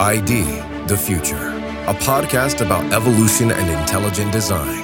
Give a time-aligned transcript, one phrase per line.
[0.00, 0.44] ID
[0.86, 1.50] The Future,
[1.86, 4.80] a podcast about evolution and intelligent design.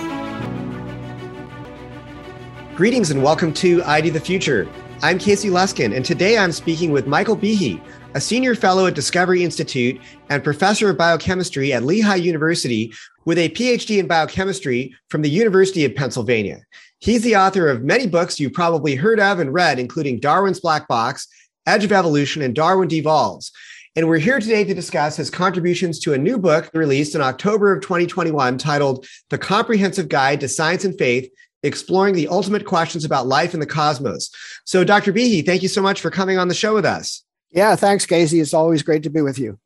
[2.74, 4.68] Greetings and welcome to ID the Future.
[5.02, 7.80] I'm Casey Luskin, and today I'm speaking with Michael Behe,
[8.12, 9.98] a senior fellow at Discovery Institute
[10.28, 12.92] and professor of biochemistry at Lehigh University
[13.24, 16.60] with a PhD in biochemistry from the University of Pennsylvania.
[16.98, 20.86] He's the author of many books you've probably heard of and read, including Darwin's Black
[20.86, 21.26] Box,
[21.66, 23.50] Edge of Evolution, and Darwin Devolves.
[23.96, 27.72] And we're here today to discuss his contributions to a new book released in October
[27.72, 31.30] of 2021 titled The Comprehensive Guide to Science and Faith
[31.62, 34.30] Exploring the Ultimate Questions About Life and the Cosmos.
[34.66, 35.14] So, Dr.
[35.14, 37.24] Behe, thank you so much for coming on the show with us.
[37.52, 38.38] Yeah, thanks, Casey.
[38.38, 39.58] It's always great to be with you.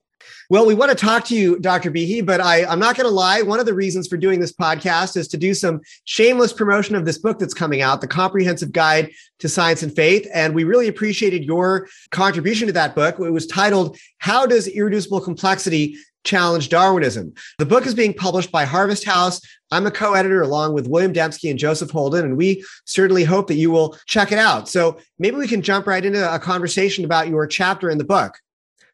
[0.48, 1.90] Well, we want to talk to you, Dr.
[1.90, 3.42] Behe, but I, I'm not going to lie.
[3.42, 7.04] One of the reasons for doing this podcast is to do some shameless promotion of
[7.04, 10.28] this book that's coming out, The Comprehensive Guide to Science and Faith.
[10.32, 13.18] And we really appreciated your contribution to that book.
[13.18, 17.32] It was titled, How Does Irreducible Complexity Challenge Darwinism?
[17.58, 19.40] The book is being published by Harvest House.
[19.70, 23.46] I'm a co editor along with William Dembski and Joseph Holden, and we certainly hope
[23.48, 24.68] that you will check it out.
[24.68, 28.38] So maybe we can jump right into a conversation about your chapter in the book.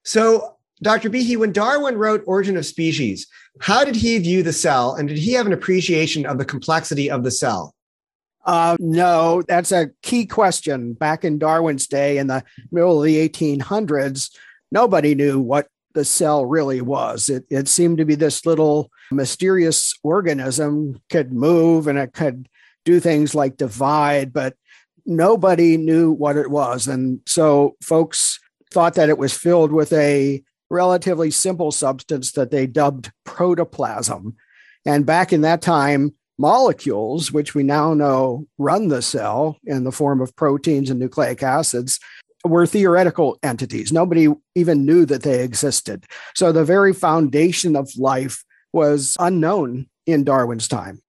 [0.04, 1.08] So, Dr.
[1.08, 3.26] Behe, when Darwin wrote Origin of Species,
[3.60, 7.10] how did he view the cell and did he have an appreciation of the complexity
[7.10, 7.74] of the cell?
[8.44, 10.92] Uh, no, that's a key question.
[10.92, 14.30] Back in Darwin's day, in the middle of the 1800s,
[14.70, 17.28] nobody knew what the cell really was.
[17.28, 22.48] It, it seemed to be this little mysterious organism, could move and it could
[22.84, 24.54] do things like divide, but
[25.06, 26.86] nobody knew what it was.
[26.86, 28.38] And so folks
[28.70, 34.36] thought that it was filled with a relatively simple substance that they dubbed protoplasm.
[34.84, 39.92] And back in that time, molecules, which we now know run the cell in the
[39.92, 41.98] form of proteins and nucleic acids,
[42.44, 43.92] were theoretical entities.
[43.92, 46.04] Nobody even knew that they existed.
[46.34, 51.00] So the very foundation of life was unknown in Darwin's time.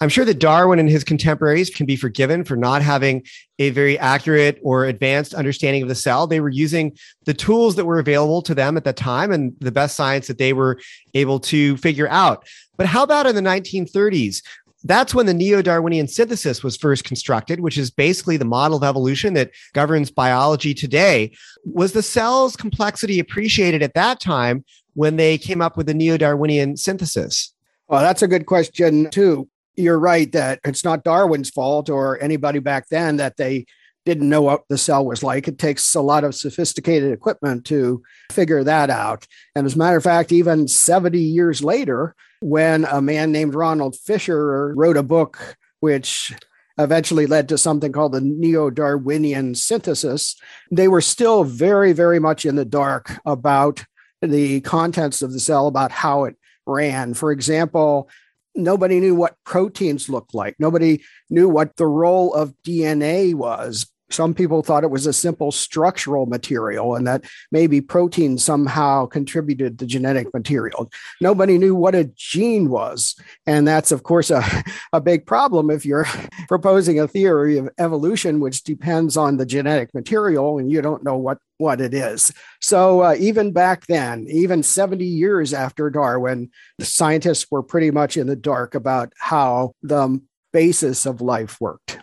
[0.00, 3.26] I'm sure that Darwin and his contemporaries can be forgiven for not having
[3.58, 6.26] a very accurate or advanced understanding of the cell.
[6.26, 9.72] They were using the tools that were available to them at the time and the
[9.72, 10.78] best science that they were
[11.14, 12.46] able to figure out.
[12.76, 14.42] But how about in the 1930s?
[14.84, 18.84] That's when the neo Darwinian synthesis was first constructed, which is basically the model of
[18.84, 21.32] evolution that governs biology today.
[21.64, 26.16] Was the cell's complexity appreciated at that time when they came up with the neo
[26.16, 27.52] Darwinian synthesis?
[27.88, 29.48] Well, that's a good question, too
[29.78, 33.66] you're right that it's not Darwin's fault or anybody back then that they
[34.04, 35.46] didn't know what the cell was like.
[35.46, 38.02] It takes a lot of sophisticated equipment to
[38.32, 39.26] figure that out.
[39.54, 43.96] And as a matter of fact, even 70 years later, when a man named Ronald
[43.96, 46.34] Fisher wrote a book which
[46.78, 50.36] eventually led to something called the Neo Darwinian synthesis,
[50.70, 53.84] they were still very, very much in the dark about
[54.22, 57.14] the contents of the cell, about how it ran.
[57.14, 58.08] For example,
[58.58, 60.56] nobody knew what proteins looked like.
[60.58, 63.86] Nobody knew what the role of DNA was.
[64.10, 69.78] Some people thought it was a simple structural material and that maybe protein somehow contributed
[69.78, 70.90] to genetic material.
[71.20, 73.14] Nobody knew what a gene was.
[73.46, 74.42] And that's, of course, a,
[74.92, 76.06] a big problem if you're
[76.48, 81.16] proposing a theory of evolution, which depends on the genetic material and you don't know
[81.16, 82.32] what what it is.
[82.60, 88.16] So uh, even back then, even 70 years after Darwin, the scientists were pretty much
[88.16, 90.20] in the dark about how the
[90.52, 91.98] basis of life worked.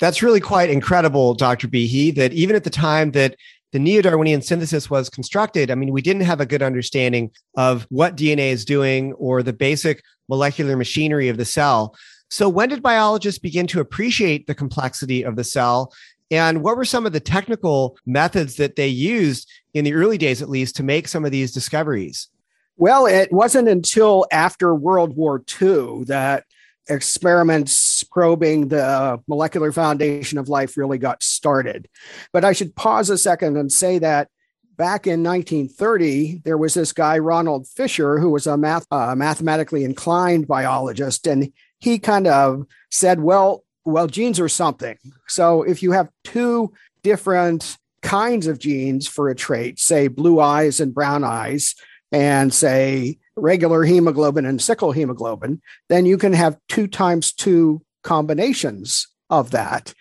[0.00, 1.68] That's really quite incredible, Dr.
[1.68, 3.36] Behe, that even at the time that
[3.72, 7.86] the neo Darwinian synthesis was constructed, I mean, we didn't have a good understanding of
[7.90, 11.94] what DNA is doing or the basic molecular machinery of the cell.
[12.30, 15.92] So, when did biologists begin to appreciate the complexity of the cell
[16.30, 20.40] and what were some of the technical methods that they used in the early days,
[20.40, 22.28] at least, to make some of these discoveries?
[22.76, 26.44] Well, it wasn't until after World War II that
[26.88, 31.88] experiments probing the molecular foundation of life really got started.
[32.32, 34.28] But I should pause a second and say that
[34.76, 39.84] back in 1930, there was this guy, Ronald Fisher, who was a math, uh, mathematically
[39.84, 41.26] inclined biologist.
[41.26, 44.96] And he kind of said, well, well, genes are something.
[45.28, 46.72] So if you have two
[47.02, 51.74] different kinds of genes for a trait, say blue eyes and brown eyes,
[52.12, 59.08] and say regular hemoglobin and sickle hemoglobin, then you can have two times two combinations
[59.28, 59.94] of that.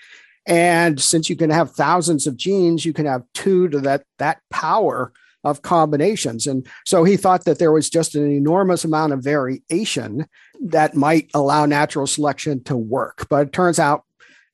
[0.45, 4.41] And since you can have thousands of genes, you can have two to that, that
[4.49, 5.13] power
[5.43, 6.47] of combinations.
[6.47, 10.27] And so he thought that there was just an enormous amount of variation
[10.61, 13.27] that might allow natural selection to work.
[13.29, 14.03] But it turns out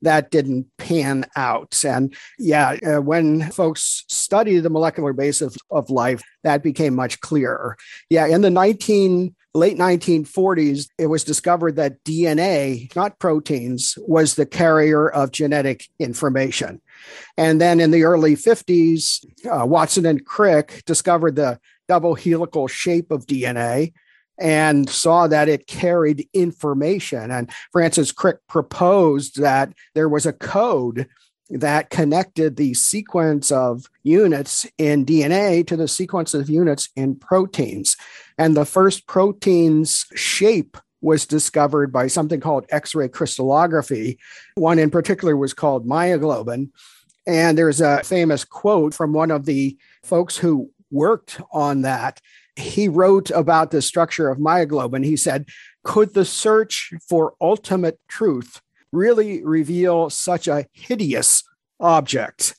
[0.01, 1.83] that didn't pan out.
[1.86, 7.77] And yeah, uh, when folks study the molecular basis of life, that became much clearer.
[8.09, 14.45] Yeah, in the 19 late 1940s, it was discovered that DNA, not proteins, was the
[14.45, 16.81] carrier of genetic information.
[17.38, 23.12] And then in the early 50s, uh, Watson and Crick discovered the double helical shape
[23.12, 23.94] of DNA
[24.38, 27.32] and saw that it carried information.
[27.32, 31.08] And Francis Crick proposed that there was a code
[31.50, 37.96] that connected the sequence of units in DNA to the sequence of units in proteins.
[38.38, 44.18] And the first protein's shape was discovered by something called X ray crystallography.
[44.56, 46.72] One in particular was called myoglobin.
[47.28, 52.22] And there's a famous quote from one of the folks who worked on that.
[52.56, 55.06] He wrote about the structure of myoglobin.
[55.06, 55.48] He said,
[55.84, 58.62] Could the search for ultimate truth
[58.92, 61.44] really reveal such a hideous
[61.80, 62.56] object?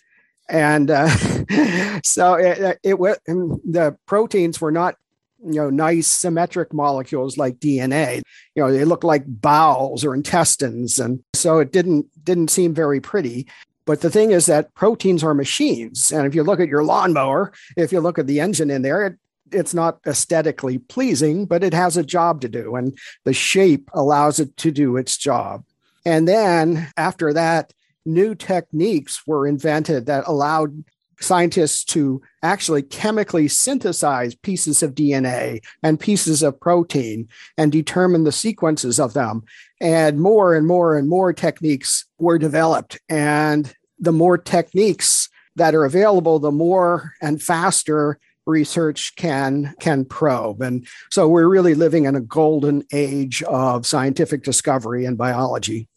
[0.49, 1.09] And uh,
[2.05, 4.97] so it, it, it, the proteins were not
[5.45, 8.23] you know nice symmetric molecules like dna
[8.55, 13.01] you know they look like bowels or intestines and so it didn't didn't seem very
[13.01, 13.47] pretty
[13.87, 16.11] but the thing is that proteins are machines.
[16.11, 19.07] And if you look at your lawnmower, if you look at the engine in there,
[19.07, 19.15] it,
[19.53, 22.77] it's not aesthetically pleasing, but it has a job to do.
[22.77, 25.65] And the shape allows it to do its job.
[26.05, 27.73] And then after that,
[28.05, 30.85] new techniques were invented that allowed
[31.19, 38.33] scientists to actually chemically synthesize pieces of DNA and pieces of protein and determine the
[38.33, 39.43] sequences of them.
[39.81, 43.01] And more and more and more techniques were developed.
[43.09, 50.63] And the more techniques that are available, the more and faster research can can probe.
[50.63, 55.89] And so we're really living in a golden age of scientific discovery in biology.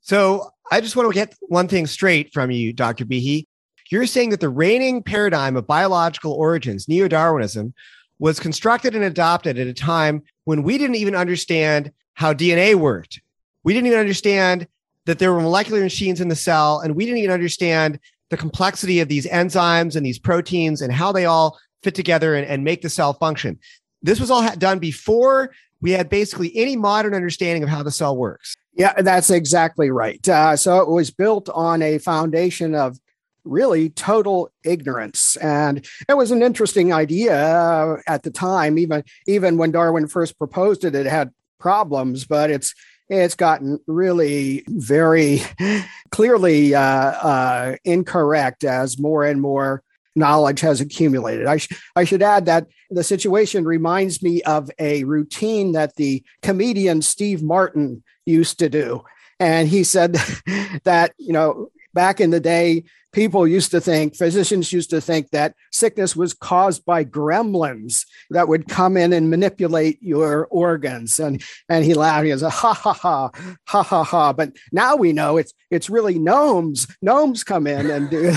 [0.00, 3.46] So i just want to get one thing straight from you dr behe.
[3.90, 7.74] You're saying that the reigning paradigm of biological origins, neo Darwinism,
[8.20, 13.20] was constructed and adopted at a time when we didn't even understand how DNA worked.
[13.64, 14.68] We didn't even understand
[15.06, 17.98] that there were molecular machines in the cell, and we didn't even understand
[18.28, 22.46] the complexity of these enzymes and these proteins and how they all fit together and,
[22.46, 23.58] and make the cell function.
[24.02, 25.50] This was all done before
[25.80, 28.56] we had basically any modern understanding of how the cell works.
[28.74, 30.26] Yeah, that's exactly right.
[30.28, 32.98] Uh, so it was built on a foundation of
[33.44, 35.36] really total ignorance.
[35.36, 40.38] And it was an interesting idea uh, at the time, even even when Darwin first
[40.38, 42.74] proposed it, it had problems, but it's
[43.08, 45.42] it's gotten really very
[46.10, 49.82] clearly uh, uh, incorrect as more and more
[50.16, 51.46] knowledge has accumulated.
[51.46, 56.24] I, sh- I should add that the situation reminds me of a routine that the
[56.42, 59.04] comedian Steve Martin used to do.
[59.38, 60.12] And he said
[60.84, 65.30] that, you know, back in the day, people used to think, physicians used to think
[65.30, 71.18] that sickness was caused by gremlins that would come in and manipulate your organs.
[71.18, 72.24] And, and he laughed.
[72.24, 73.30] He goes, ha ha ha,
[73.66, 74.32] ha ha ha.
[74.32, 76.88] But now we know it's it's really gnomes.
[77.00, 78.34] Gnomes come in and do.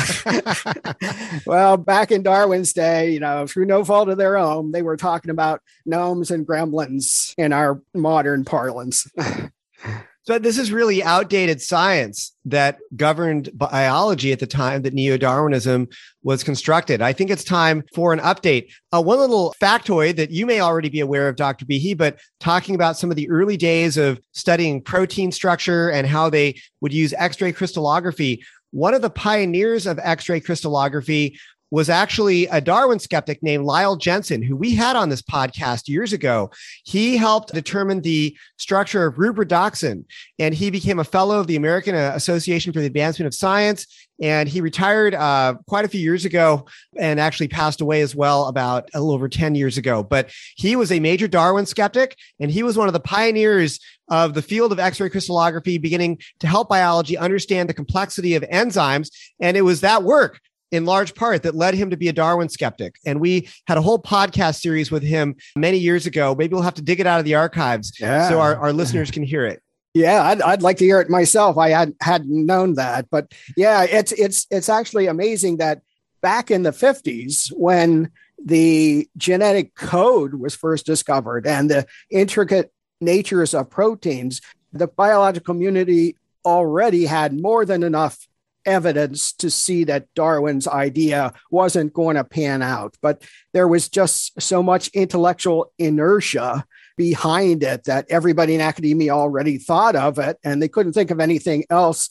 [1.48, 4.98] well, back in Darwin's day, you know, through no fault of their own, they were
[4.98, 9.12] talking about gnomes and gremlins in our modern parlance.
[10.26, 15.90] So this is really outdated science that governed biology at the time that neo-Darwinism
[16.24, 17.02] was constructed.
[17.02, 18.72] I think it's time for an update.
[18.94, 21.66] Uh, one little factoid that you may already be aware of, Dr.
[21.66, 26.30] Behe, but talking about some of the early days of studying protein structure and how
[26.30, 28.42] they would use X-ray crystallography.
[28.72, 31.38] One of the pioneers of X-ray crystallography
[31.74, 36.14] was actually a Darwin skeptic named Lyle Jensen, who we had on this podcast years
[36.14, 36.52] ago.
[36.86, 40.06] He helped determine the structure of rubredoxin,
[40.38, 43.88] and he became a fellow of the American Association for the Advancement of Science.
[44.22, 48.46] And he retired uh, quite a few years ago and actually passed away as well
[48.46, 50.04] about a little over 10 years ago.
[50.04, 53.80] But he was a major Darwin skeptic, and he was one of the pioneers
[54.12, 59.10] of the field of X-ray crystallography, beginning to help biology understand the complexity of enzymes.
[59.40, 60.40] And it was that work
[60.74, 62.96] in large part that led him to be a Darwin skeptic.
[63.06, 66.34] And we had a whole podcast series with him many years ago.
[66.36, 68.28] Maybe we'll have to dig it out of the archives yeah.
[68.28, 69.62] so our, our listeners can hear it.
[69.94, 71.60] Yeah, I'd, I'd like to hear it myself.
[71.60, 75.84] I had hadn't known that, but yeah, it's it's it's actually amazing that
[76.20, 78.10] back in the 50s when
[78.44, 86.18] the genetic code was first discovered and the intricate natures of proteins, the biological community
[86.44, 88.28] already had more than enough
[88.66, 92.96] evidence to see that Darwin's idea wasn't going to pan out.
[93.02, 96.66] But there was just so much intellectual inertia
[96.98, 101.20] behind it that everybody in academia already thought of it and they couldn't think of
[101.20, 102.10] anything else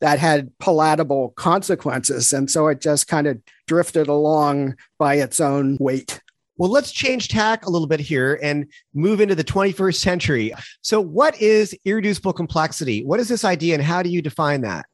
[0.00, 2.32] that had palatable consequences.
[2.32, 6.20] And so it just kind of drifted along by its own weight.
[6.56, 10.52] Well, let's change tack a little bit here and move into the 21st century.
[10.82, 13.04] So, what is irreducible complexity?
[13.04, 14.86] What is this idea, and how do you define that?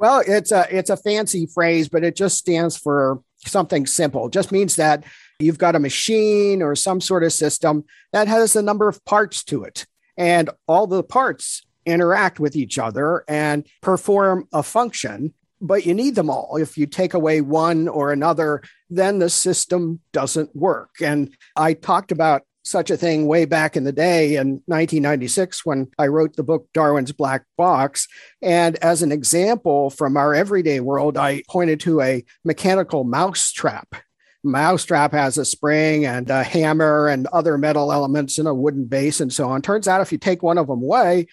[0.00, 4.26] Well, it's a it's a fancy phrase, but it just stands for something simple.
[4.26, 5.04] It just means that
[5.38, 9.44] you've got a machine or some sort of system that has a number of parts
[9.44, 15.84] to it, and all the parts interact with each other and perform a function but
[15.84, 16.56] you need them all.
[16.56, 20.90] If you take away one or another, then the system doesn't work.
[21.02, 25.88] And I talked about such a thing way back in the day in 1996 when
[25.98, 28.06] I wrote the book Darwin's Black Box.
[28.42, 33.94] And as an example from our everyday world, I pointed to a mechanical mouse trap.
[34.42, 39.20] Mouse has a spring and a hammer and other metal elements and a wooden base
[39.20, 39.60] and so on.
[39.60, 41.26] Turns out if you take one of them away,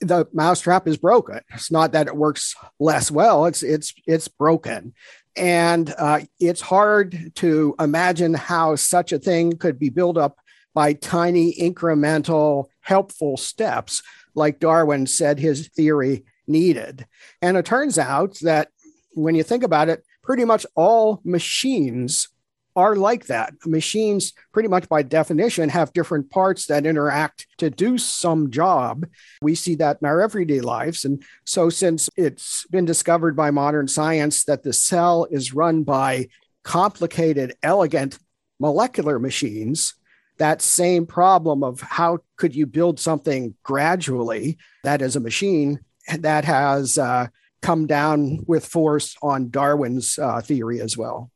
[0.00, 1.40] the mousetrap is broken.
[1.54, 3.46] It's not that it works less well.
[3.46, 4.92] It's it's it's broken,
[5.36, 10.38] and uh, it's hard to imagine how such a thing could be built up
[10.74, 14.02] by tiny incremental helpful steps,
[14.34, 17.06] like Darwin said his theory needed.
[17.40, 18.68] And it turns out that
[19.12, 22.28] when you think about it, pretty much all machines
[22.76, 23.54] are like that.
[23.64, 29.06] Machines, pretty much by definition, have different parts that interact to do some job.
[29.40, 31.04] We see that in our everyday lives.
[31.04, 36.28] And so, since it's been discovered by modern science that the cell is run by
[36.64, 38.18] complicated, elegant
[38.58, 39.94] molecular machines,
[40.38, 45.80] that same problem of how could you build something gradually that is a machine
[46.18, 47.28] that has uh,
[47.62, 51.30] come down with force on Darwin's uh, theory as well.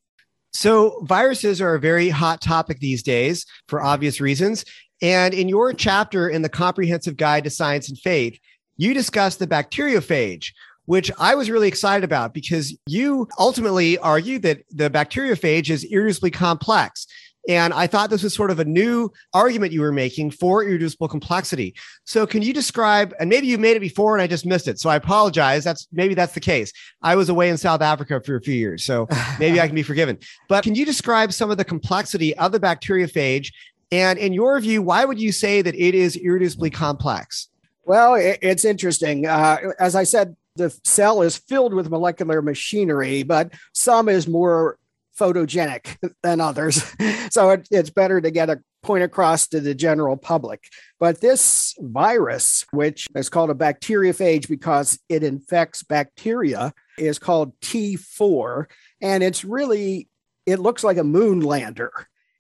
[0.53, 4.65] So, viruses are a very hot topic these days for obvious reasons.
[5.01, 8.39] And in your chapter in the Comprehensive Guide to Science and Faith,
[8.77, 10.53] you discuss the bacteriophage,
[10.87, 16.33] which I was really excited about because you ultimately argue that the bacteriophage is irreducibly
[16.33, 17.07] complex.
[17.49, 21.09] And I thought this was sort of a new argument you were making for irreducible
[21.09, 21.75] complexity.
[22.05, 24.79] So can you describe, and maybe you made it before and I just missed it.
[24.79, 25.65] So I apologize.
[25.65, 26.73] That's maybe that's the case.
[27.03, 29.09] I was away in South Africa for a few years, so
[29.41, 30.19] maybe I can be forgiven.
[30.49, 33.51] But can you describe some of the complexity of the bacteriophage?
[33.91, 37.49] And in your view, why would you say that it is irreducibly complex?
[37.87, 39.27] Well, it's interesting.
[39.27, 44.79] Uh, as I said, the cell is filled with molecular machinery, but some is more
[45.19, 46.83] photogenic than others.
[47.31, 50.65] so it, it's better to get a point across to the general public.
[51.01, 58.67] But this virus, which is called a bacteriophage because it infects bacteria, is called T4.
[59.01, 60.09] And it's really,
[60.47, 61.93] it looks like a moon lander.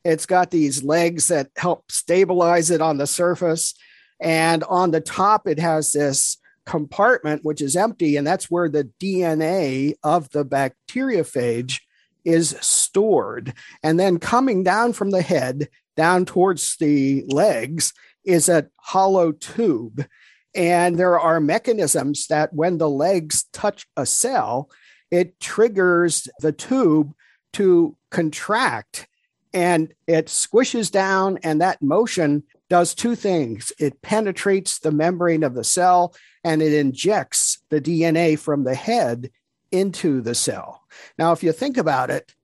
[0.04, 3.74] It's got these legs that help stabilize it on the surface.
[4.20, 8.16] And on the top, it has this compartment, which is empty.
[8.16, 11.80] And that's where the DNA of the bacteriophage
[12.28, 13.54] is stored.
[13.82, 20.06] And then coming down from the head down towards the legs is a hollow tube.
[20.54, 24.70] And there are mechanisms that when the legs touch a cell,
[25.10, 27.14] it triggers the tube
[27.54, 29.08] to contract
[29.54, 31.38] and it squishes down.
[31.42, 36.74] And that motion does two things it penetrates the membrane of the cell and it
[36.74, 39.30] injects the DNA from the head
[39.70, 40.82] into the cell.
[41.18, 42.34] Now, if you think about it,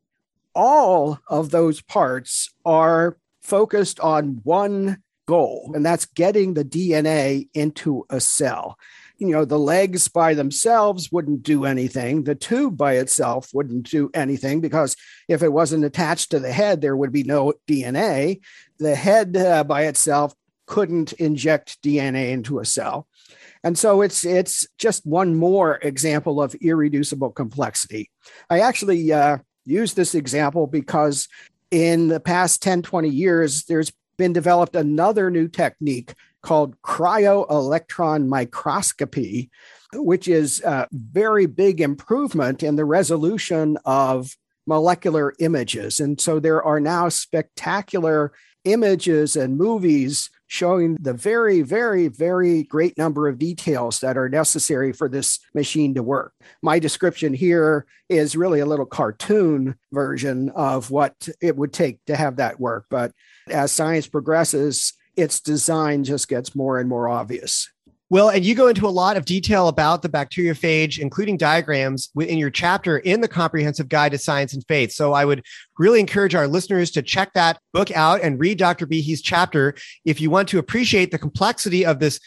[0.54, 8.06] all of those parts are focused on one goal, and that's getting the DNA into
[8.10, 8.78] a cell.
[9.18, 12.24] You know, the legs by themselves wouldn't do anything.
[12.24, 14.96] The tube by itself wouldn't do anything because
[15.28, 18.40] if it wasn't attached to the head, there would be no DNA.
[18.78, 20.34] The head uh, by itself
[20.66, 23.06] couldn't inject DNA into a cell.
[23.64, 28.10] And so it's it's just one more example of irreducible complexity.
[28.50, 31.28] I actually uh, use this example because
[31.70, 39.50] in the past 10, 20 years, there's been developed another new technique called cryo-electron microscopy,
[39.94, 46.00] which is a very big improvement in the resolution of molecular images.
[46.00, 48.32] And so there are now spectacular
[48.64, 54.92] images and movies showing the very, very, very great number of details that are necessary
[54.92, 56.32] for this machine to work.
[56.62, 62.16] My description here is really a little cartoon version of what it would take to
[62.16, 62.86] have that work.
[62.90, 63.12] But
[63.48, 67.70] as science progresses, its design just gets more and more obvious.
[68.10, 72.36] Well, and you go into a lot of detail about the bacteriophage, including diagrams in
[72.36, 74.92] your chapter in the Comprehensive Guide to Science and Faith.
[74.92, 75.42] So I would
[75.78, 78.86] really encourage our listeners to check that book out and read Dr.
[78.86, 82.20] Behe's chapter if you want to appreciate the complexity of this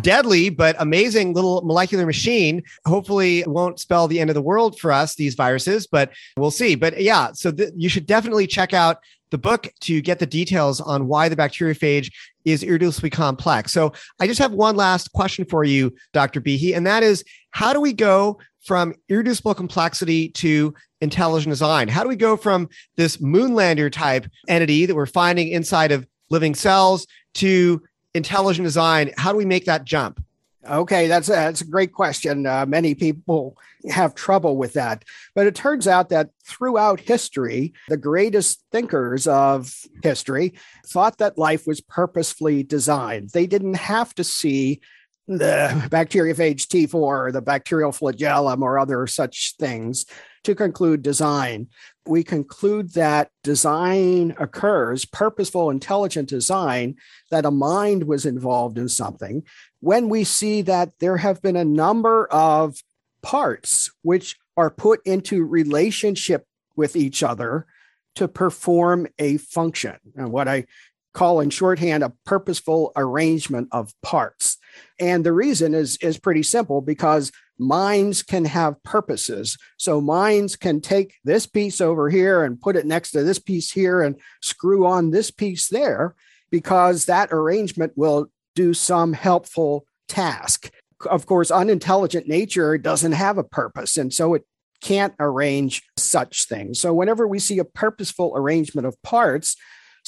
[0.00, 2.62] deadly but amazing little molecular machine.
[2.86, 6.74] Hopefully, won't spell the end of the world for us, these viruses, but we'll see.
[6.74, 8.98] But yeah, so th- you should definitely check out
[9.30, 12.10] the book to get the details on why the bacteriophage
[12.44, 13.72] is irreducibly complex.
[13.72, 16.40] So I just have one last question for you, Dr.
[16.40, 21.88] Behe, and that is how do we go from irreducible complexity to intelligent design?
[21.88, 26.54] How do we go from this moonlander type entity that we're finding inside of living
[26.54, 27.82] cells to
[28.18, 29.12] intelligent design?
[29.16, 30.22] How do we make that jump?
[30.68, 32.46] Okay, that's a, that's a great question.
[32.46, 33.56] Uh, many people
[33.90, 35.04] have trouble with that.
[35.34, 40.54] But it turns out that throughout history, the greatest thinkers of history
[40.86, 43.30] thought that life was purposefully designed.
[43.30, 44.80] They didn't have to see
[45.28, 50.06] the bacteriophage T4 or the bacterial flagellum or other such things
[50.44, 51.68] to conclude design.
[52.08, 56.96] We conclude that design occurs, purposeful, intelligent design,
[57.30, 59.44] that a mind was involved in something,
[59.80, 62.82] when we see that there have been a number of
[63.22, 66.46] parts which are put into relationship
[66.76, 67.66] with each other
[68.14, 69.96] to perform a function.
[70.16, 70.64] And what I
[71.12, 74.56] call in shorthand a purposeful arrangement of parts.
[74.98, 79.56] And the reason is, is pretty simple because minds can have purposes.
[79.76, 83.72] So minds can take this piece over here and put it next to this piece
[83.72, 86.14] here and screw on this piece there
[86.50, 90.70] because that arrangement will do some helpful task.
[91.08, 94.44] Of course, unintelligent nature doesn't have a purpose, and so it
[94.80, 96.80] can't arrange such things.
[96.80, 99.56] So, whenever we see a purposeful arrangement of parts,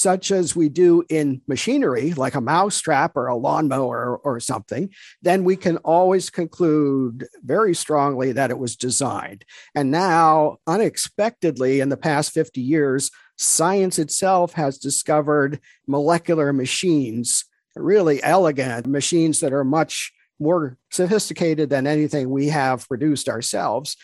[0.00, 4.88] such as we do in machinery, like a mousetrap or a lawnmower or something,
[5.21, 9.45] then we can always conclude very strongly that it was designed.
[9.75, 17.45] And now, unexpectedly, in the past 50 years, science itself has discovered molecular machines,
[17.76, 23.99] really elegant machines that are much more sophisticated than anything we have produced ourselves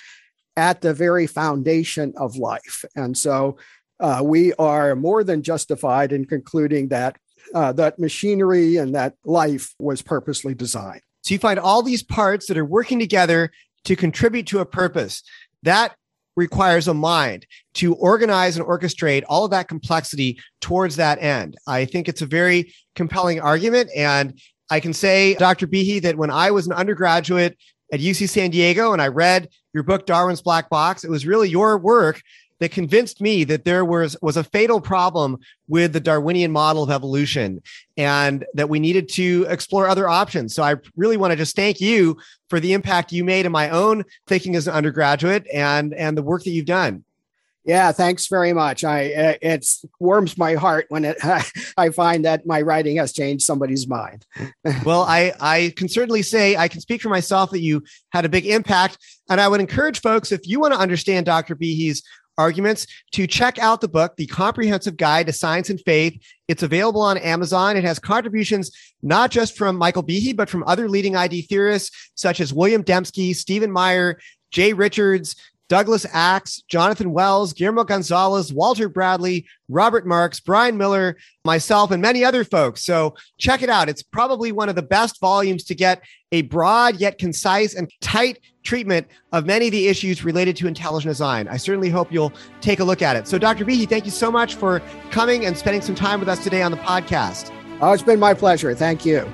[0.56, 2.84] at the very foundation of life.
[2.94, 3.58] And so
[4.00, 7.16] uh, we are more than justified in concluding that
[7.54, 11.00] uh, that machinery and that life was purposely designed.
[11.22, 13.50] So you find all these parts that are working together
[13.84, 15.22] to contribute to a purpose.
[15.62, 15.94] That
[16.36, 21.56] requires a mind to organize and orchestrate all of that complexity towards that end.
[21.66, 23.90] I think it's a very compelling argument.
[23.96, 24.38] And
[24.70, 25.66] I can say, Dr.
[25.66, 27.56] Behe, that when I was an undergraduate
[27.92, 31.48] at UC San Diego and I read your book, Darwin's Black Box, it was really
[31.48, 32.20] your work
[32.60, 35.38] that convinced me that there was was a fatal problem
[35.68, 37.62] with the Darwinian model of evolution
[37.96, 40.54] and that we needed to explore other options.
[40.54, 42.16] So I really want to just thank you
[42.48, 46.22] for the impact you made in my own thinking as an undergraduate and and the
[46.22, 47.04] work that you've done.
[47.66, 48.84] Yeah, thanks very much.
[48.84, 49.66] I uh, it
[49.98, 51.16] warms my heart when it
[51.76, 54.24] I find that my writing has changed somebody's mind.
[54.84, 58.28] well, I I can certainly say I can speak for myself that you had a
[58.28, 61.56] big impact, and I would encourage folks if you want to understand Dr.
[61.56, 62.04] Behe's
[62.38, 66.20] arguments to check out the book, The Comprehensive Guide to Science and Faith.
[66.48, 67.76] It's available on Amazon.
[67.76, 68.70] It has contributions
[69.02, 73.34] not just from Michael Behe, but from other leading ID theorists such as William Dembski,
[73.34, 74.18] Stephen Meyer,
[74.50, 75.36] Jay Richards,
[75.68, 82.24] Douglas Axe, Jonathan Wells, Guillermo Gonzalez, Walter Bradley, Robert Marks, Brian Miller, myself, and many
[82.24, 82.84] other folks.
[82.84, 83.88] So check it out.
[83.88, 86.02] It's probably one of the best volumes to get
[86.32, 91.10] a broad yet concise and tight treatment of many of the issues related to intelligent
[91.10, 91.48] design.
[91.48, 93.26] I certainly hope you'll take a look at it.
[93.26, 93.64] So, Dr.
[93.64, 96.70] Behe, thank you so much for coming and spending some time with us today on
[96.70, 97.52] the podcast.
[97.80, 98.74] Oh, it's been my pleasure.
[98.74, 99.30] Thank you.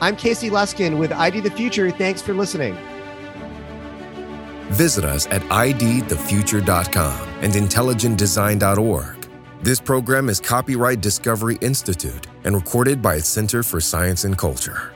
[0.00, 1.90] I'm Casey Luskin with ID the Future.
[1.90, 2.76] Thanks for listening.
[4.72, 9.28] Visit us at idthefuture.com and intelligentdesign.org.
[9.62, 14.91] This program is copyright Discovery Institute and recorded by its Center for Science and Culture.